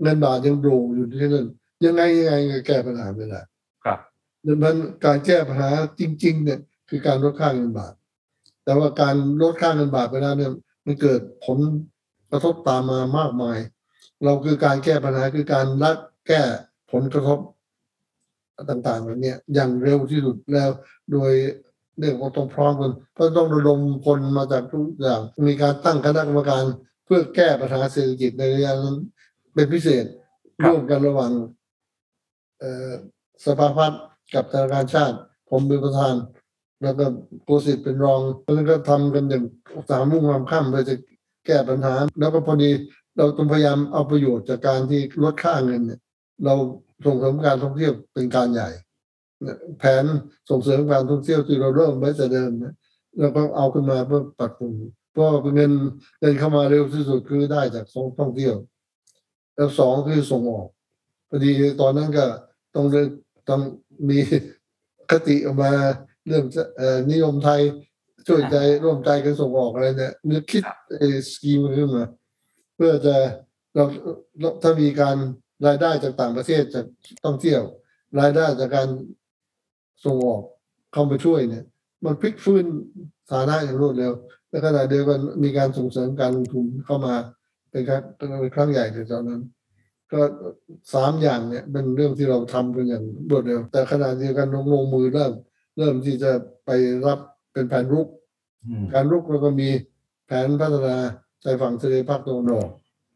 [0.03, 1.47] เงินบาทยังโดงอยู่ที่นั่น
[1.83, 3.41] ยังไงยังไงก็แก้ปัญหาไม่ได้
[3.85, 3.99] ครับ
[4.45, 6.59] ดังนั้นการแก้ปัญหาจริง ๆ เนี่ย
[6.89, 7.93] คือการลดค่าเงินบาท
[8.65, 10.51] แต่ว่าการลดค่าเงินบาทไปแล้วเนี่ย
[10.85, 11.59] มันเกิดผล
[12.31, 13.57] กระทบตามมามากมาย
[14.23, 15.91] เราคือการแก้ปัญหาคือการละ
[16.27, 16.41] แก้
[16.91, 17.39] ผลกระทบ
[18.69, 20.69] ต่างๆเหล่านี้อย่างเร็วที่สุดแล้ว
[21.11, 21.31] โดย
[21.97, 26.63] เรื่องของต้องพร้อมกันเพราะต้องระดมคนมาจากทุกอย่างมีการตั้งคณะกรรมการ
[27.05, 28.97] เพื่อแก้ปัญหาเศรษฐกิจในระยะนั้น
[29.53, 30.05] เป็นพิเศษ
[30.63, 31.31] ร่วมกันระหว่าง
[33.45, 34.01] สภาพัฒน์
[34.33, 35.17] กับธนาคารชาติ
[35.49, 36.13] ผมเป็นประธาน
[36.81, 37.05] แล้วก็
[37.43, 38.21] โกสิทธิ์เป็นรอง
[38.55, 39.43] แล้วก็ทำกันอย่าง
[39.89, 40.95] สามมุ่งความข้ามเพื่อจะ
[41.45, 42.71] แก้ปัญหา แล้วก็พอดี
[43.17, 45.99] เราต้องพยายามเอาประโยชน์จากการที่ลดค่าเงินเนี่ย
[46.45, 46.53] เรา
[47.05, 48.69] ส่งเสริมการท่องเที่ยวเป็นการใหญ่
[49.79, 50.05] แผน
[50.49, 52.73] ส่งเสริมการท่องเที่ยวที่เราเริ่มไว้แต่เดิมเนี่ย
[53.19, 54.73] เราก็เอาขึ้นมาเพื่อปรับปรุง
[55.11, 55.71] เพราะเงิน
[56.19, 57.85] เงินเข้ามาเร็วที่สุดคือได้จาก
[58.19, 58.55] ท่องเที่ยว
[59.55, 60.67] แล้วสองคือส่งออก
[61.29, 62.25] พอดีตอนนั้นก็
[62.75, 63.07] ต้องเรื่อง
[63.49, 63.61] ต้อง
[64.09, 64.19] มี
[65.11, 65.71] คติออกมา
[66.27, 67.61] เรื่องจะเอ่อนิยมไทย
[68.27, 70.63] ช่วยใจร่วมใจกันส่งออกอะไรเนี่ยนึกคิด
[70.97, 72.05] ไอ้สกีมขึ้นมา
[72.75, 73.15] เพื่อจะ
[73.75, 73.83] เรา
[74.39, 75.17] เราถ้ามีการ
[75.67, 76.85] รายได้จากต่างประเทศจาก
[77.25, 77.61] ท่องเที่ยว
[78.19, 78.87] รายได้จากการ
[80.05, 80.43] ส่งออก
[80.93, 81.63] เข้ามาช่วยเนี่ย
[82.05, 82.65] มันพลิกฟื้น
[83.31, 84.13] ฐานะอย่างรวดเร็ว
[84.49, 87.15] และขณะเดียวกันมีการส่งเสริมการลงทุนเข้ามา
[87.71, 89.41] เป็นครั้งเป็นครั้งใหญ่ในตอนนั้น
[90.11, 90.21] ก็
[90.93, 95.33] สามอย่างเนี่ยเป็นเรื่องที่เราทำกันอย่างรวดเร็ว แต่ขณะเดียวกันลงลงมือเริ่ม
[95.77, 96.31] เริ่มที่จะ
[96.65, 96.69] ไป
[97.05, 97.19] รับ
[97.53, 98.07] เป็นแผนรุก
[98.65, 99.69] อืมการรุกเราก็มี
[100.25, 100.95] แผนพัฒนา
[101.43, 102.69] ชายฝั่งทะเลภาคตะวันออก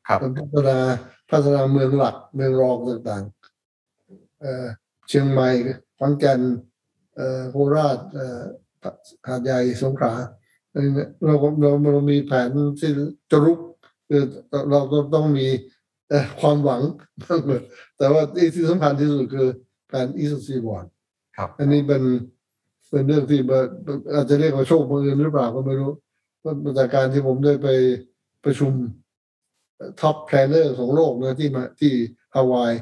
[0.08, 0.78] ครับการพัฒนา
[1.32, 4.66] พัฒนาเมืองหลักเมืองรองต่างๆเอ่อ
[5.08, 5.50] เชียงใหม่
[5.98, 6.42] ขอนแก่น
[7.16, 8.42] เอ่อโคราชเอ่อ
[9.28, 10.14] หาดใหญ่สงขลา
[10.72, 12.92] อะไรเนี่ยเราก็เราเรามีแผนที่
[13.32, 13.60] จะรุก
[14.10, 14.24] คือ
[14.72, 15.48] เราก็ต้องมี
[16.10, 16.82] เอ่อความหวัง
[17.24, 17.62] บ้างเลย
[17.98, 18.22] แต่ว่า
[18.56, 19.48] ที่สำคัญที่สุดคือ
[19.88, 20.86] แผนอีสซีบอร์ด
[21.38, 22.04] ครับอันนี้เป็น
[22.90, 23.72] เป็นเรื่องที่เบอร์
[24.14, 25.92] อาจจะเรียกว่าโชคบังเอิญหรือเปล่าก็ไม่รู้
[26.40, 27.68] เพราะจากการที่ผมได้ไป
[28.44, 28.74] ประชุม
[30.02, 31.94] top planner ของโลกนะที่มาที่
[32.36, 32.74] ฮาวาย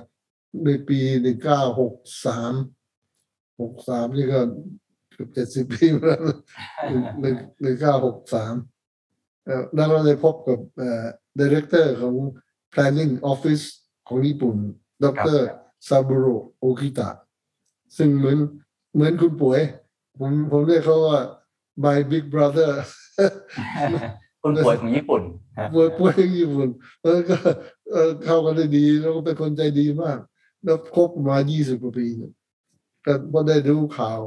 [0.65, 1.93] ในปีหนึ่งเก้าหก
[2.25, 2.53] สาม
[3.61, 4.39] หกสามนี่ก็
[5.11, 6.37] เกือบเจ็ดสิบปีมาแล้วนะ
[7.21, 8.53] หนึ่งหนึ่งเก้าหกสาม
[9.75, 11.05] แล้วเราได้พบกับเอ่อ
[11.39, 12.15] director ของ
[12.73, 13.65] planning office
[14.07, 14.55] ของญี่ปุ่น
[15.03, 15.05] ด
[15.37, 15.39] ร
[15.87, 16.25] ซาบุโร
[16.59, 17.09] โอคิตะ
[17.97, 18.37] ซึ่งเหมือน
[18.93, 19.61] เหมือนคุณป๋วย
[20.19, 21.19] ผมผมเรียกเขาว่า
[21.83, 22.71] my big brother
[24.41, 25.21] คุณป่วยของญี่ปุ่น
[25.57, 26.69] ฮะป่วยป่วยที่ญี่ปุ่น
[27.01, 27.37] แล้วก็
[27.91, 30.19] เอ่อเข้ากันได้ดีแล้วก็เป็นคนใจดีมาก
[30.63, 32.33] แล้วคบมา 20 กว่าปีเนี่ย
[33.05, 34.19] ก็พอได้รู้ข่าว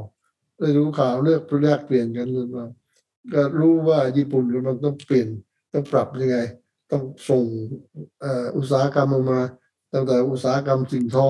[0.59, 2.65] ได้รู้ข่าวเลือกแลกเปลี่ยนกันเลยมา
[3.33, 5.27] ก็รู้ว่าญี่ปุ่นกำลังต้องเปลี่ยน
[5.73, 6.37] ต้องปรับยังไง
[6.91, 7.45] ต้องส่ง
[8.21, 9.41] เอ่ออุตสาหกรรมออกมา
[9.93, 11.29] ตั้งแต่อุตสาหกรรมสิ่งทอ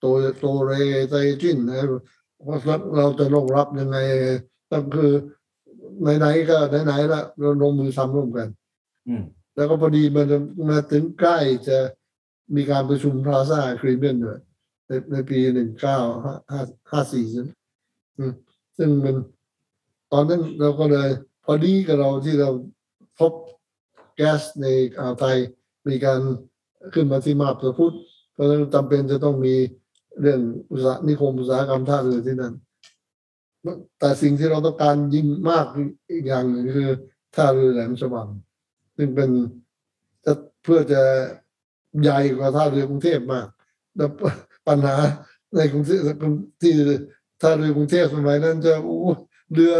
[0.00, 0.06] โต
[0.38, 0.72] โตเร
[1.10, 1.86] ไตจินนะ
[2.46, 2.58] ว่า
[2.96, 3.98] เราจะรองรับยังไง
[4.70, 5.12] ต้องคือ
[6.18, 8.48] ไหนๆก็ไหนๆละเราลงมือทำร่วมกัน
[9.08, 9.22] อืม
[9.54, 11.78] แล้วก็พอดีมันจะมาถึงใกล้จะ
[12.56, 14.40] มีการประชุมพลาซ่าครีเมนด้วย
[14.86, 17.26] ในในปีหนึ่งเก้าห้าห้าห้าสี่
[18.76, 19.16] ซึ่งมัน
[20.12, 21.08] ตอนนั้นเราก็เลย
[21.44, 22.50] พอดีกับเราที่เรา
[23.18, 23.32] พบ
[24.16, 24.66] แก๊สใน
[24.98, 25.36] อ่าวไทย
[25.88, 26.20] มีการ
[26.94, 27.96] ขึ้นมาที่มาบตะพุทธ
[28.32, 29.54] เพราะฉะนั้นจำเป็นจะต้องมี
[30.20, 32.54] เรื่องอุตสาหนิคมอุตสาหกรรมท่าเรือที่นั่น
[33.98, 35.66] แต่สิ่งที่เราต้องการยิ่งมาก
[36.10, 36.90] อีกอย่างหนึ่งคือ
[37.34, 38.28] ท่าเรือแหลมฉบัง
[38.96, 39.30] ซึ่งเป็น
[40.62, 41.02] เพื่อจะ
[42.02, 43.46] ใหญ่กว่าท่าเรือกรุงเทพมาก
[43.96, 44.10] แล้ว
[44.68, 44.96] ปัญหา
[45.56, 46.00] ในกรุงเทพ
[46.62, 46.72] ที่
[47.42, 48.98] ท่าเรือกรุงเทพสมัยนั้นจะอู้
[49.54, 49.74] เรือ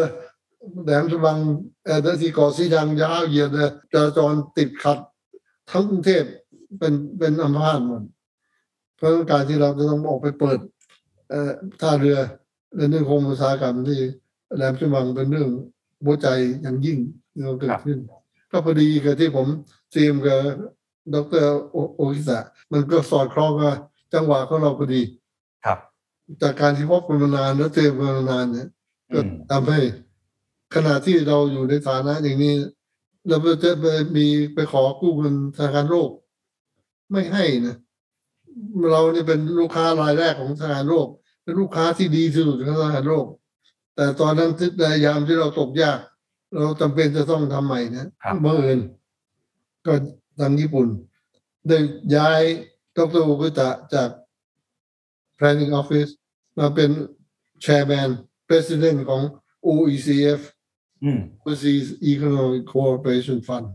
[0.85, 1.39] แหลมฉบัง
[1.85, 3.51] เอ่อที่กาะสีดังยาวเหยียด
[3.93, 4.99] จราจรติดขัด
[5.71, 6.25] ทั้งกรุงเทพ
[6.79, 8.03] เป็นเป็นอัมพาตหมด
[8.99, 10.59] เพราะการที่เราจะต้องออกไปเปิด
[11.31, 12.19] เอ่อท่าเรือ
[12.77, 14.01] ในเรื่องของอุตสาหกรรมที่
[14.57, 15.51] แหลมฉบังเป็นเรื่อง
[16.05, 16.29] หัวใจ
[16.63, 16.99] อย่างยิ่ง
[17.33, 17.99] ที่เราเกิดขึ้น
[18.51, 19.47] ก็พอดีกับที่ผม
[19.93, 20.41] เตรียมกับ
[21.15, 22.39] ดรโอโอคิสะ
[22.73, 23.75] มันก็สอดคล้องกับ
[24.15, 25.03] จังหวะของเราพอดี
[25.65, 25.79] ครับ
[26.43, 28.69] จากการที่พบกันมานานแล้วเตรียมกันมานานเนี่ย
[29.13, 29.81] ก็อืมทำให้
[30.75, 32.55] ขณะที่เราอยู่ในฐานะอย่างนี้
[33.29, 33.85] เราจะไป
[34.17, 36.11] มีไปขอกู้เงินธนาคารโลก
[37.11, 37.77] ไม่ให้นะ
[38.91, 41.09] เราเนี่ยเป็นลูกค้ารายแรกของธนาคารโลก
[41.45, 43.27] เป็นลูกค้าที่ดีที่สุดของธนาคารโลก
[43.95, 45.99] แต่ตอนนั้นที่ในยามที่เราตกยาก
[46.57, 48.81] เราจำเป็นจะต้องทำใหม่นะครับเมื่อเอิญ
[49.87, 49.93] ก็
[50.41, 50.89] ทางญี่ปุ่น
[51.69, 51.79] ได้
[52.17, 52.43] ย้าย
[52.97, 54.09] ดรโอกุตะจาก
[55.39, 56.11] planning office
[56.59, 56.91] มาเป็น
[57.65, 58.11] chairman
[58.49, 59.23] president ของ
[59.67, 60.41] OECF
[61.05, 63.67] อืม Overseas Economic Cooperation Fund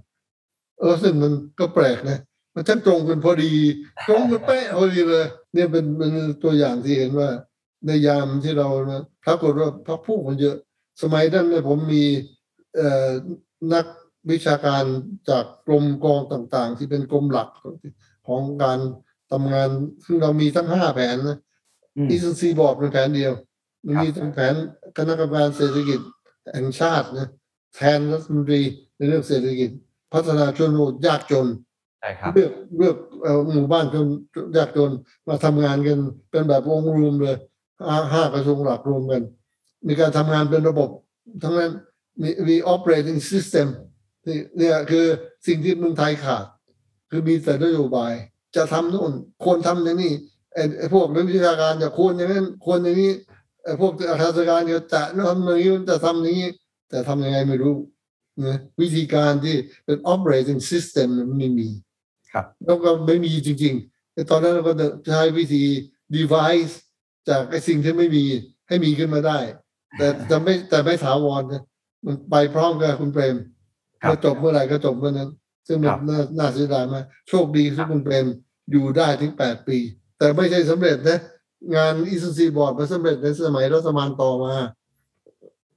[0.80, 2.20] เออซึ่งมันก็แปลกนะ
[2.54, 3.54] มันช่างตรงกันพอดี
[4.08, 6.12] ตรงกันเป๊ะพอดีเลย เนี่ยเป็นเป็น
[6.44, 7.30] ตัวอย่างที่เห็นว่า
[7.86, 10.58] ในยามที่เรานะปรากฏว่าพักผู้คนเยอะ
[11.02, 12.04] สมัยนั้นเนี่ยผมมี
[12.76, 13.10] เอ่อ
[13.74, 13.86] นัก
[14.32, 14.84] วิชาการ
[15.30, 17.76] จากกรมกองต่างๆ ที่เป็นกรมหลักของ
[18.28, 18.80] ของการ
[19.32, 19.70] ทำงาน
[20.06, 21.38] ซึ่งเรามีทั้งห้าแผนนะ
[21.96, 23.34] อืมอีซซีบอร์ดเป็นแผนเดียว
[23.86, 24.54] มันมีทั้งแผน
[24.98, 26.00] คณะกรรมการเศรษฐกิจ
[26.54, 27.28] แห่งชาตินะ
[27.76, 28.62] แทนรัฐมนตรี
[28.98, 29.70] ในเรื่องเศรษฐกิจ
[30.14, 31.72] พัฒนาชนบทยากจนใช่ครับ
[32.34, 32.98] เลือกเลือก
[33.52, 34.06] หมู่บ้านจน
[34.58, 34.92] ยากจน
[35.28, 36.00] มาทำงานกัน
[36.32, 37.38] เป็นแบบองค์รวมเลย
[38.14, 39.24] ห้ากระทรวงหลักรวมกัน
[39.88, 40.90] มีการทำงานเป็นระบบ
[41.44, 41.72] ทั้งนั้น
[42.22, 43.68] มีมี operating system
[44.28, 45.06] นี่เนี่ยคือ
[45.48, 46.46] สิ่งที่เมืองไทยขาด
[47.10, 48.14] คือมีแต่นโยบาย
[48.56, 49.14] จะทำโน่น
[49.44, 50.14] ควรทำอย่างนี้
[50.78, 53.14] ไอ้พวกนักวิชาการจะควรอย่างนั้นควรอย่างนี้
[53.64, 56.50] ไอ้พวกอาชญาการจะจะทำอย่างนี้จะทำอย่างนี้
[56.90, 57.76] แต่ทำยังไงไม่รู้
[58.46, 61.70] นะวิธีการที่เป็น operating system มันไม่มี
[62.34, 64.74] ครับแล้วก็ไม่มีจริงๆแต่ตอนนั้นเราก็
[65.08, 65.64] ใช้วิธี
[66.16, 66.74] device
[67.30, 68.24] จากไอ้สิ่งที่ไม่มี
[68.68, 69.40] ให้มีขึ้นมาได้
[69.98, 71.64] แต่แต่ไม่แต่ไม่ถาวรนะ
[72.06, 73.36] มันไปพร้อมกับคุณเปรม
[74.04, 75.30] ครับเมื่อจบเมื่อไหร่ก็จบเมื่อนั้น
[75.68, 78.26] ซึ่งมัครันบน่าน่าเสียดายมากโชคดีที่คุณเปรม
[78.72, 79.78] อยู่ได้ถึงแปดปี
[80.18, 81.20] แต่ไม่ใช่สำเร็จนะ
[81.76, 84.54] งานอีสซีบอร์ดมาสำเร็จในสมัยรัฐบาลต่อมา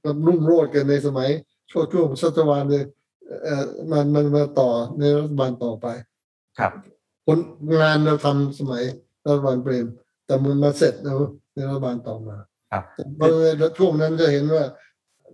[0.03, 1.29] ก็รุ่งโรจน์กันในสมัย
[1.71, 2.83] ช่วงช่วงรัฐบาลเลย
[3.43, 5.87] เอ่อมันมันมาต่อในรัฐบาลต่อไป
[6.59, 6.71] ครับ
[7.25, 7.39] ผล
[7.81, 8.83] งานเราทำสมัย
[9.25, 9.87] รัฐบาลเปรม
[10.25, 11.19] แต่มันมาเสร็จแล้ว
[11.53, 12.37] ในรัฐบาลต่อมา
[12.71, 12.83] ครับ
[13.15, 14.63] เพราะในช่วงนั้นจะเห็นว่า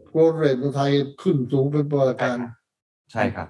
[0.10, 2.46] โกลเรทของไทยขึ้นสูงเป็นประวัติการณ์
[3.12, 3.48] ใช่ครับ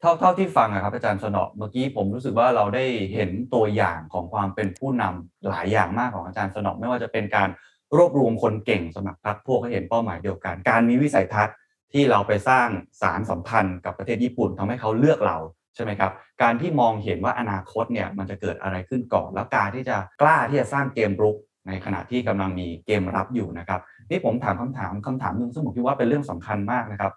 [0.00, 7.48] เท่าเท่าที่ฟังอะครับอาจารย์สนอเมื่อกี้ผมรู้สึกว่าเราได้เห็นตัวอย่างของความเป็นผู้นำหลายอย่างมากของอาจารย์สนอไม่ว่าจะเป็นการ
[7.96, 11.56] รวบรวมคนเก่งสมัครพรรคพวกให้เห็นเป้าหมายเดียวกัน การมีวิสัยทัศน์
[11.92, 12.68] ที่เราไปสร้าง
[13.02, 15.38] สารสัมพันธ์กับประเทศญี่ปุ่นทำให้เขาเลือกเรา
[15.74, 21.36] ใช่ไหมครับ การที่มองเห็นว่าอนาคตเนี่ยมันจะเกิดอะไรขึ้นก่อน แล้วการที่จะกล้าที่จะสร้างเกมรุก
[21.68, 23.80] ในขณะที่กำลังมีเกมรับอยู่นะครับ
[24.10, 27.12] นี่ผมถามคำถามคำถามหนึ่งซึ่งผมคิดว่าเป็นเรื่องสำคัญมากนะครับ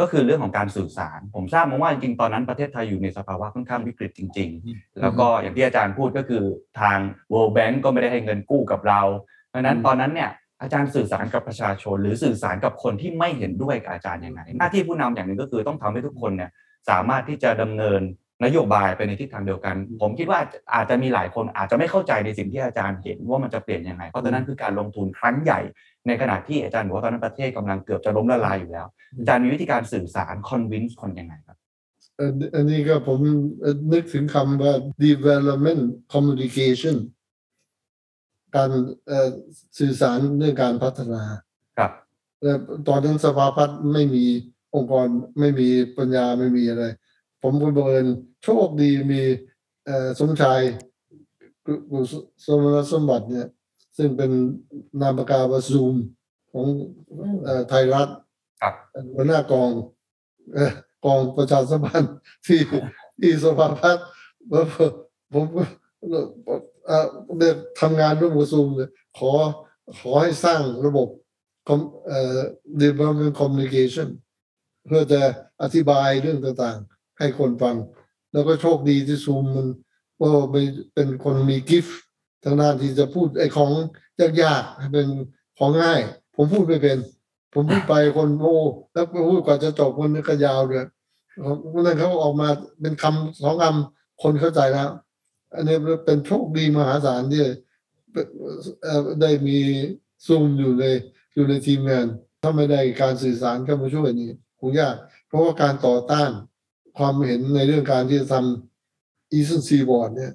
[0.00, 6.42] ก็คือเรื่องของการสื่อสาร ผมทราบมาว่าจริงๆตอนนั้นประเทศไทยอยู่ในสภาวะค่อนข้างวิกฤตจริง ๆ แล้วก็อย่างที่อาจารย์พูดก็คือ
[6.80, 6.98] ทาง
[7.32, 9.00] World Bank ก็ไม่ได้ให้เงินกู้กับเรา
[9.48, 10.30] เพราะฉะนั้นตอนนั้นเนี่ย
[10.62, 16.50] อาจารย์สื่อสารกับประชาชน หรือสื่อสารกับคนที่ไม่เห็นด้วยกับอาจารย์ยังไงหน้าที่ผู้นำอย่างหนึ่งก็คือต้องทำให้ทุกคนเนี่ย
[16.90, 18.02] สามารถที่จะดำเนิน
[18.44, 20.40] นโยบายไปในทิศทางเดียวกัน ผมคิดว่า
[20.74, 25.60] อาจจะมีหลายคนอาจจะไม่เข้าใจในสิ่งที่อาจารย์เห็นว่ามันจะเปลี่ยนยังไง เพราะตอนนั้นคือการลงทุนครั้งใหญ่
[26.06, 28.86] ในขณะที่อาจารย์บอกว่าตอนนั้นประเทศกำลังเกือบจะล้มละลายอยู่แล้ว
[29.18, 31.56] อาจารย์มีวิธีการสื่อสาร convince คนยังไงครับ
[32.16, 33.18] เอ่ออันนี้ก็ผม
[33.60, 34.74] เอ่อนึกถึงคำว่า
[35.06, 36.96] development communication
[38.56, 38.70] การ
[39.06, 39.28] เอ่อ
[39.78, 41.22] สื่อสารเรื่องการพัฒนา
[41.78, 41.92] ครับ
[42.42, 42.54] และ
[42.88, 44.24] ตอนนั้นสภาพัฒน์ไม่มี
[44.74, 45.06] องค์กร
[45.38, 46.84] ไม่มีปัญญาไม่มีอะไร
[47.42, 48.06] ผมก็บังเอิญ
[48.42, 49.22] โชคดีมี
[49.84, 50.60] เอ่อสมชาย
[51.66, 51.98] กุกุ
[52.44, 53.48] สมณสมบัติเนี่ย
[53.96, 54.30] ซึ่งเป็น
[55.00, 55.94] นามปากกาบาซูม
[56.52, 56.66] ของ
[57.44, 58.08] เอ่อไทยรัฐ
[58.60, 58.74] ครับ
[59.14, 59.70] หัวหน้ากอง
[60.54, 60.72] เอ่อ
[61.04, 62.14] กองประชาสัมพันธ์
[62.46, 62.60] ที่
[63.20, 64.06] ที่สภาพัฒน์
[64.50, 64.66] แล้ว
[65.32, 65.62] ผมก็
[66.86, 67.06] เอ่อ
[67.38, 69.30] เนี่ยทำงานร่วมกับซูมเลยขอ
[69.98, 71.08] ขอให้สร้างระบบ
[71.68, 72.38] com- เอ่อ
[72.82, 74.08] development communication
[74.86, 75.20] เพื่อจะ
[75.62, 77.76] อธิบายเรื่องต่างๆ ให้คนฟัง
[78.32, 79.68] แล้วก็โชคดีที่ซูมมัน
[80.20, 81.98] ว่าเป็นเป็นคนมีกิฟต์
[82.44, 83.72] ทางด้านที่จะพูดไอ้ของ
[84.42, 85.08] ยากๆเป็น
[85.58, 86.00] ของง่าย
[86.36, 86.98] ผมพูดไม่เป็น
[87.52, 88.56] ผมพูดไปคนโอ้
[88.92, 90.86] แล้วพูดกว่าจะจบคนนี้ก็ยาวเลย
[91.72, 92.48] วันนั้นเขาออกมา
[92.80, 94.90] เป็นคำสองคำคนเข้าใจแล้ว
[95.54, 97.44] อันนี้เป็นโชคดีมหาศาลที่
[99.20, 99.58] ได้มี
[100.26, 100.84] ซูมอยู่ใน
[101.34, 102.06] อยู่ในทีมงาน
[102.42, 104.30] ถ้าไม่ได้การสื่อสารเข้ามาช่วยนี่
[104.62, 104.96] คงยาก
[105.28, 106.30] เพราะว่าการต่อต้าน
[106.98, 110.32] ความเห็นในเรื่องการที่จะทำอีส n ซีบอร์ดเนี่ย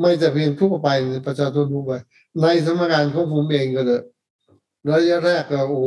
[0.00, 1.92] ไม่แต่เพียงทั่วไปในประชาชนทั่วไป
[2.42, 4.02] ในสำนักานของผมเองก็เลย
[4.88, 5.86] ระยะแรกก็โอ้โห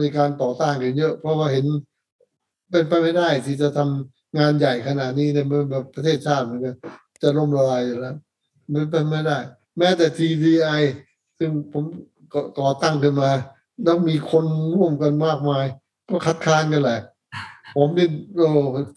[0.00, 1.66] มีการต่อต้านกันเยอะ เพราะว่าเห็น
[2.70, 5.38] เป็นไปไม่ได้ที่จะทำงานใหญ่ขนาดนี้ใน
[5.70, 6.76] แบบประเทศชาติเหมือนกัน
[7.22, 8.16] จะล่มละลายอยู่แล้ว
[8.72, 9.38] มันเป็นไม่ได้
[9.78, 10.82] แม้แต่ TDI
[11.38, 11.84] ซึ่งผม
[12.32, 13.30] ก่อก่อตั้งขึ้นมา
[13.82, 14.44] แล้วมีคน
[14.74, 15.66] ร่วมกันมากมาย
[16.12, 17.00] ก็คัดค้านกันแหละ
[17.76, 18.48] ผมนี่โอ้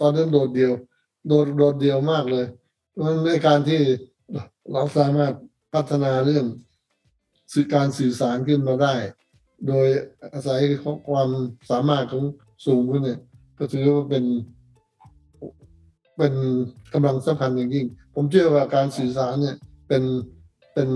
[0.02, 0.72] ตอนนั้นโดดเดียว
[1.28, 2.46] โดดโดดเดียวมากเลย
[3.02, 3.82] มันในการที่
[4.72, 5.34] เราสามารถ
[5.74, 6.46] พัฒนาเรื่อง
[7.54, 8.96] สื่อการสื่อสารขึ้นมาได้
[9.68, 9.88] โดย
[10.34, 10.62] อาศัย
[11.10, 11.30] ความ
[11.70, 12.24] สามารถของ
[12.66, 13.20] สูงขึ้นเนี่ย
[13.58, 14.26] ก็ถือว่าเป็น
[16.18, 16.34] เป็น
[16.94, 19.56] กำลังสำคัญอย่างยิ่ง ผมเชื่อว่าการสื่อสารเนี่ย
[19.88, 20.04] เป็น
[20.74, 20.90] เป็น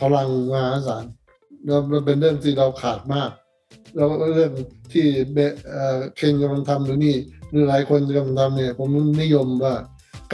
[0.00, 1.04] พลังมหาศาล
[1.64, 3.30] แล้วมันเป็นเรื่องที่เราขาดมาก
[3.94, 4.52] แล้วเรื่อง
[4.92, 7.16] ที่เบเอ่อเคนกำลังทำหรือนี่
[7.50, 8.88] หรือหลายคนกำลังทำเนี่ยผม
[9.22, 9.74] นิยมว่า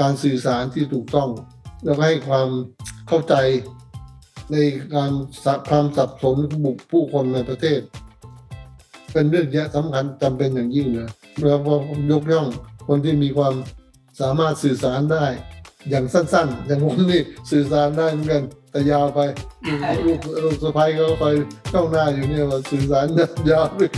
[0.00, 1.28] การสื่อสารที่ถูกต้อง
[1.84, 2.48] แล้วก็ให้ความ
[3.08, 3.34] เข้าใจ
[4.52, 4.56] ใน
[4.94, 5.12] การ
[5.68, 7.80] ความสับสนบุคผู้คนในประเทศ
[9.12, 11.08] เป็นเรื่องที่สำคัญจำเป็นอย่างยิ่งเลย
[11.46, 11.74] แล้วก็
[12.10, 12.46] ยกย่อง
[12.88, 13.54] คนที่มีความ
[14.20, 15.26] สามารถสื่อสารได้
[15.88, 19.20] อย่างสั้นๆ อย่างผมนี่สื่อสารได้เหมือนกันแต่ยาวไป
[19.66, 21.34] ลูกลูกลูกสะพ้ายก็คอย
[21.72, 23.06] จ้องหน้าอยู่เนี่ยว่าสื่อสาร
[23.50, 23.90] ยาวเหลย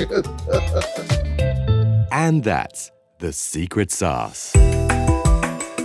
[2.25, 2.81] And that's
[3.23, 4.43] the secret sauce.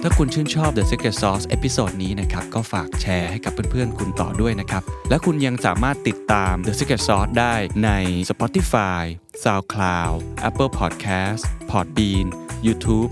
[0.04, 7.54] ถ้าคุณชื่นชอบ The Secret Sauce episode นี้นะครับ ก็ฝากแชร์ให้กับเพื่อนๆ คุณต่อด้วยนะครับ และคุณยังสามารถติดตาม The Secret Sauce ได้
[7.86, 7.90] ใน
[8.30, 9.04] Spotify,
[9.44, 10.18] SoundCloud,
[10.50, 12.28] Apple Podcast, Podbean,
[12.66, 13.12] YouTube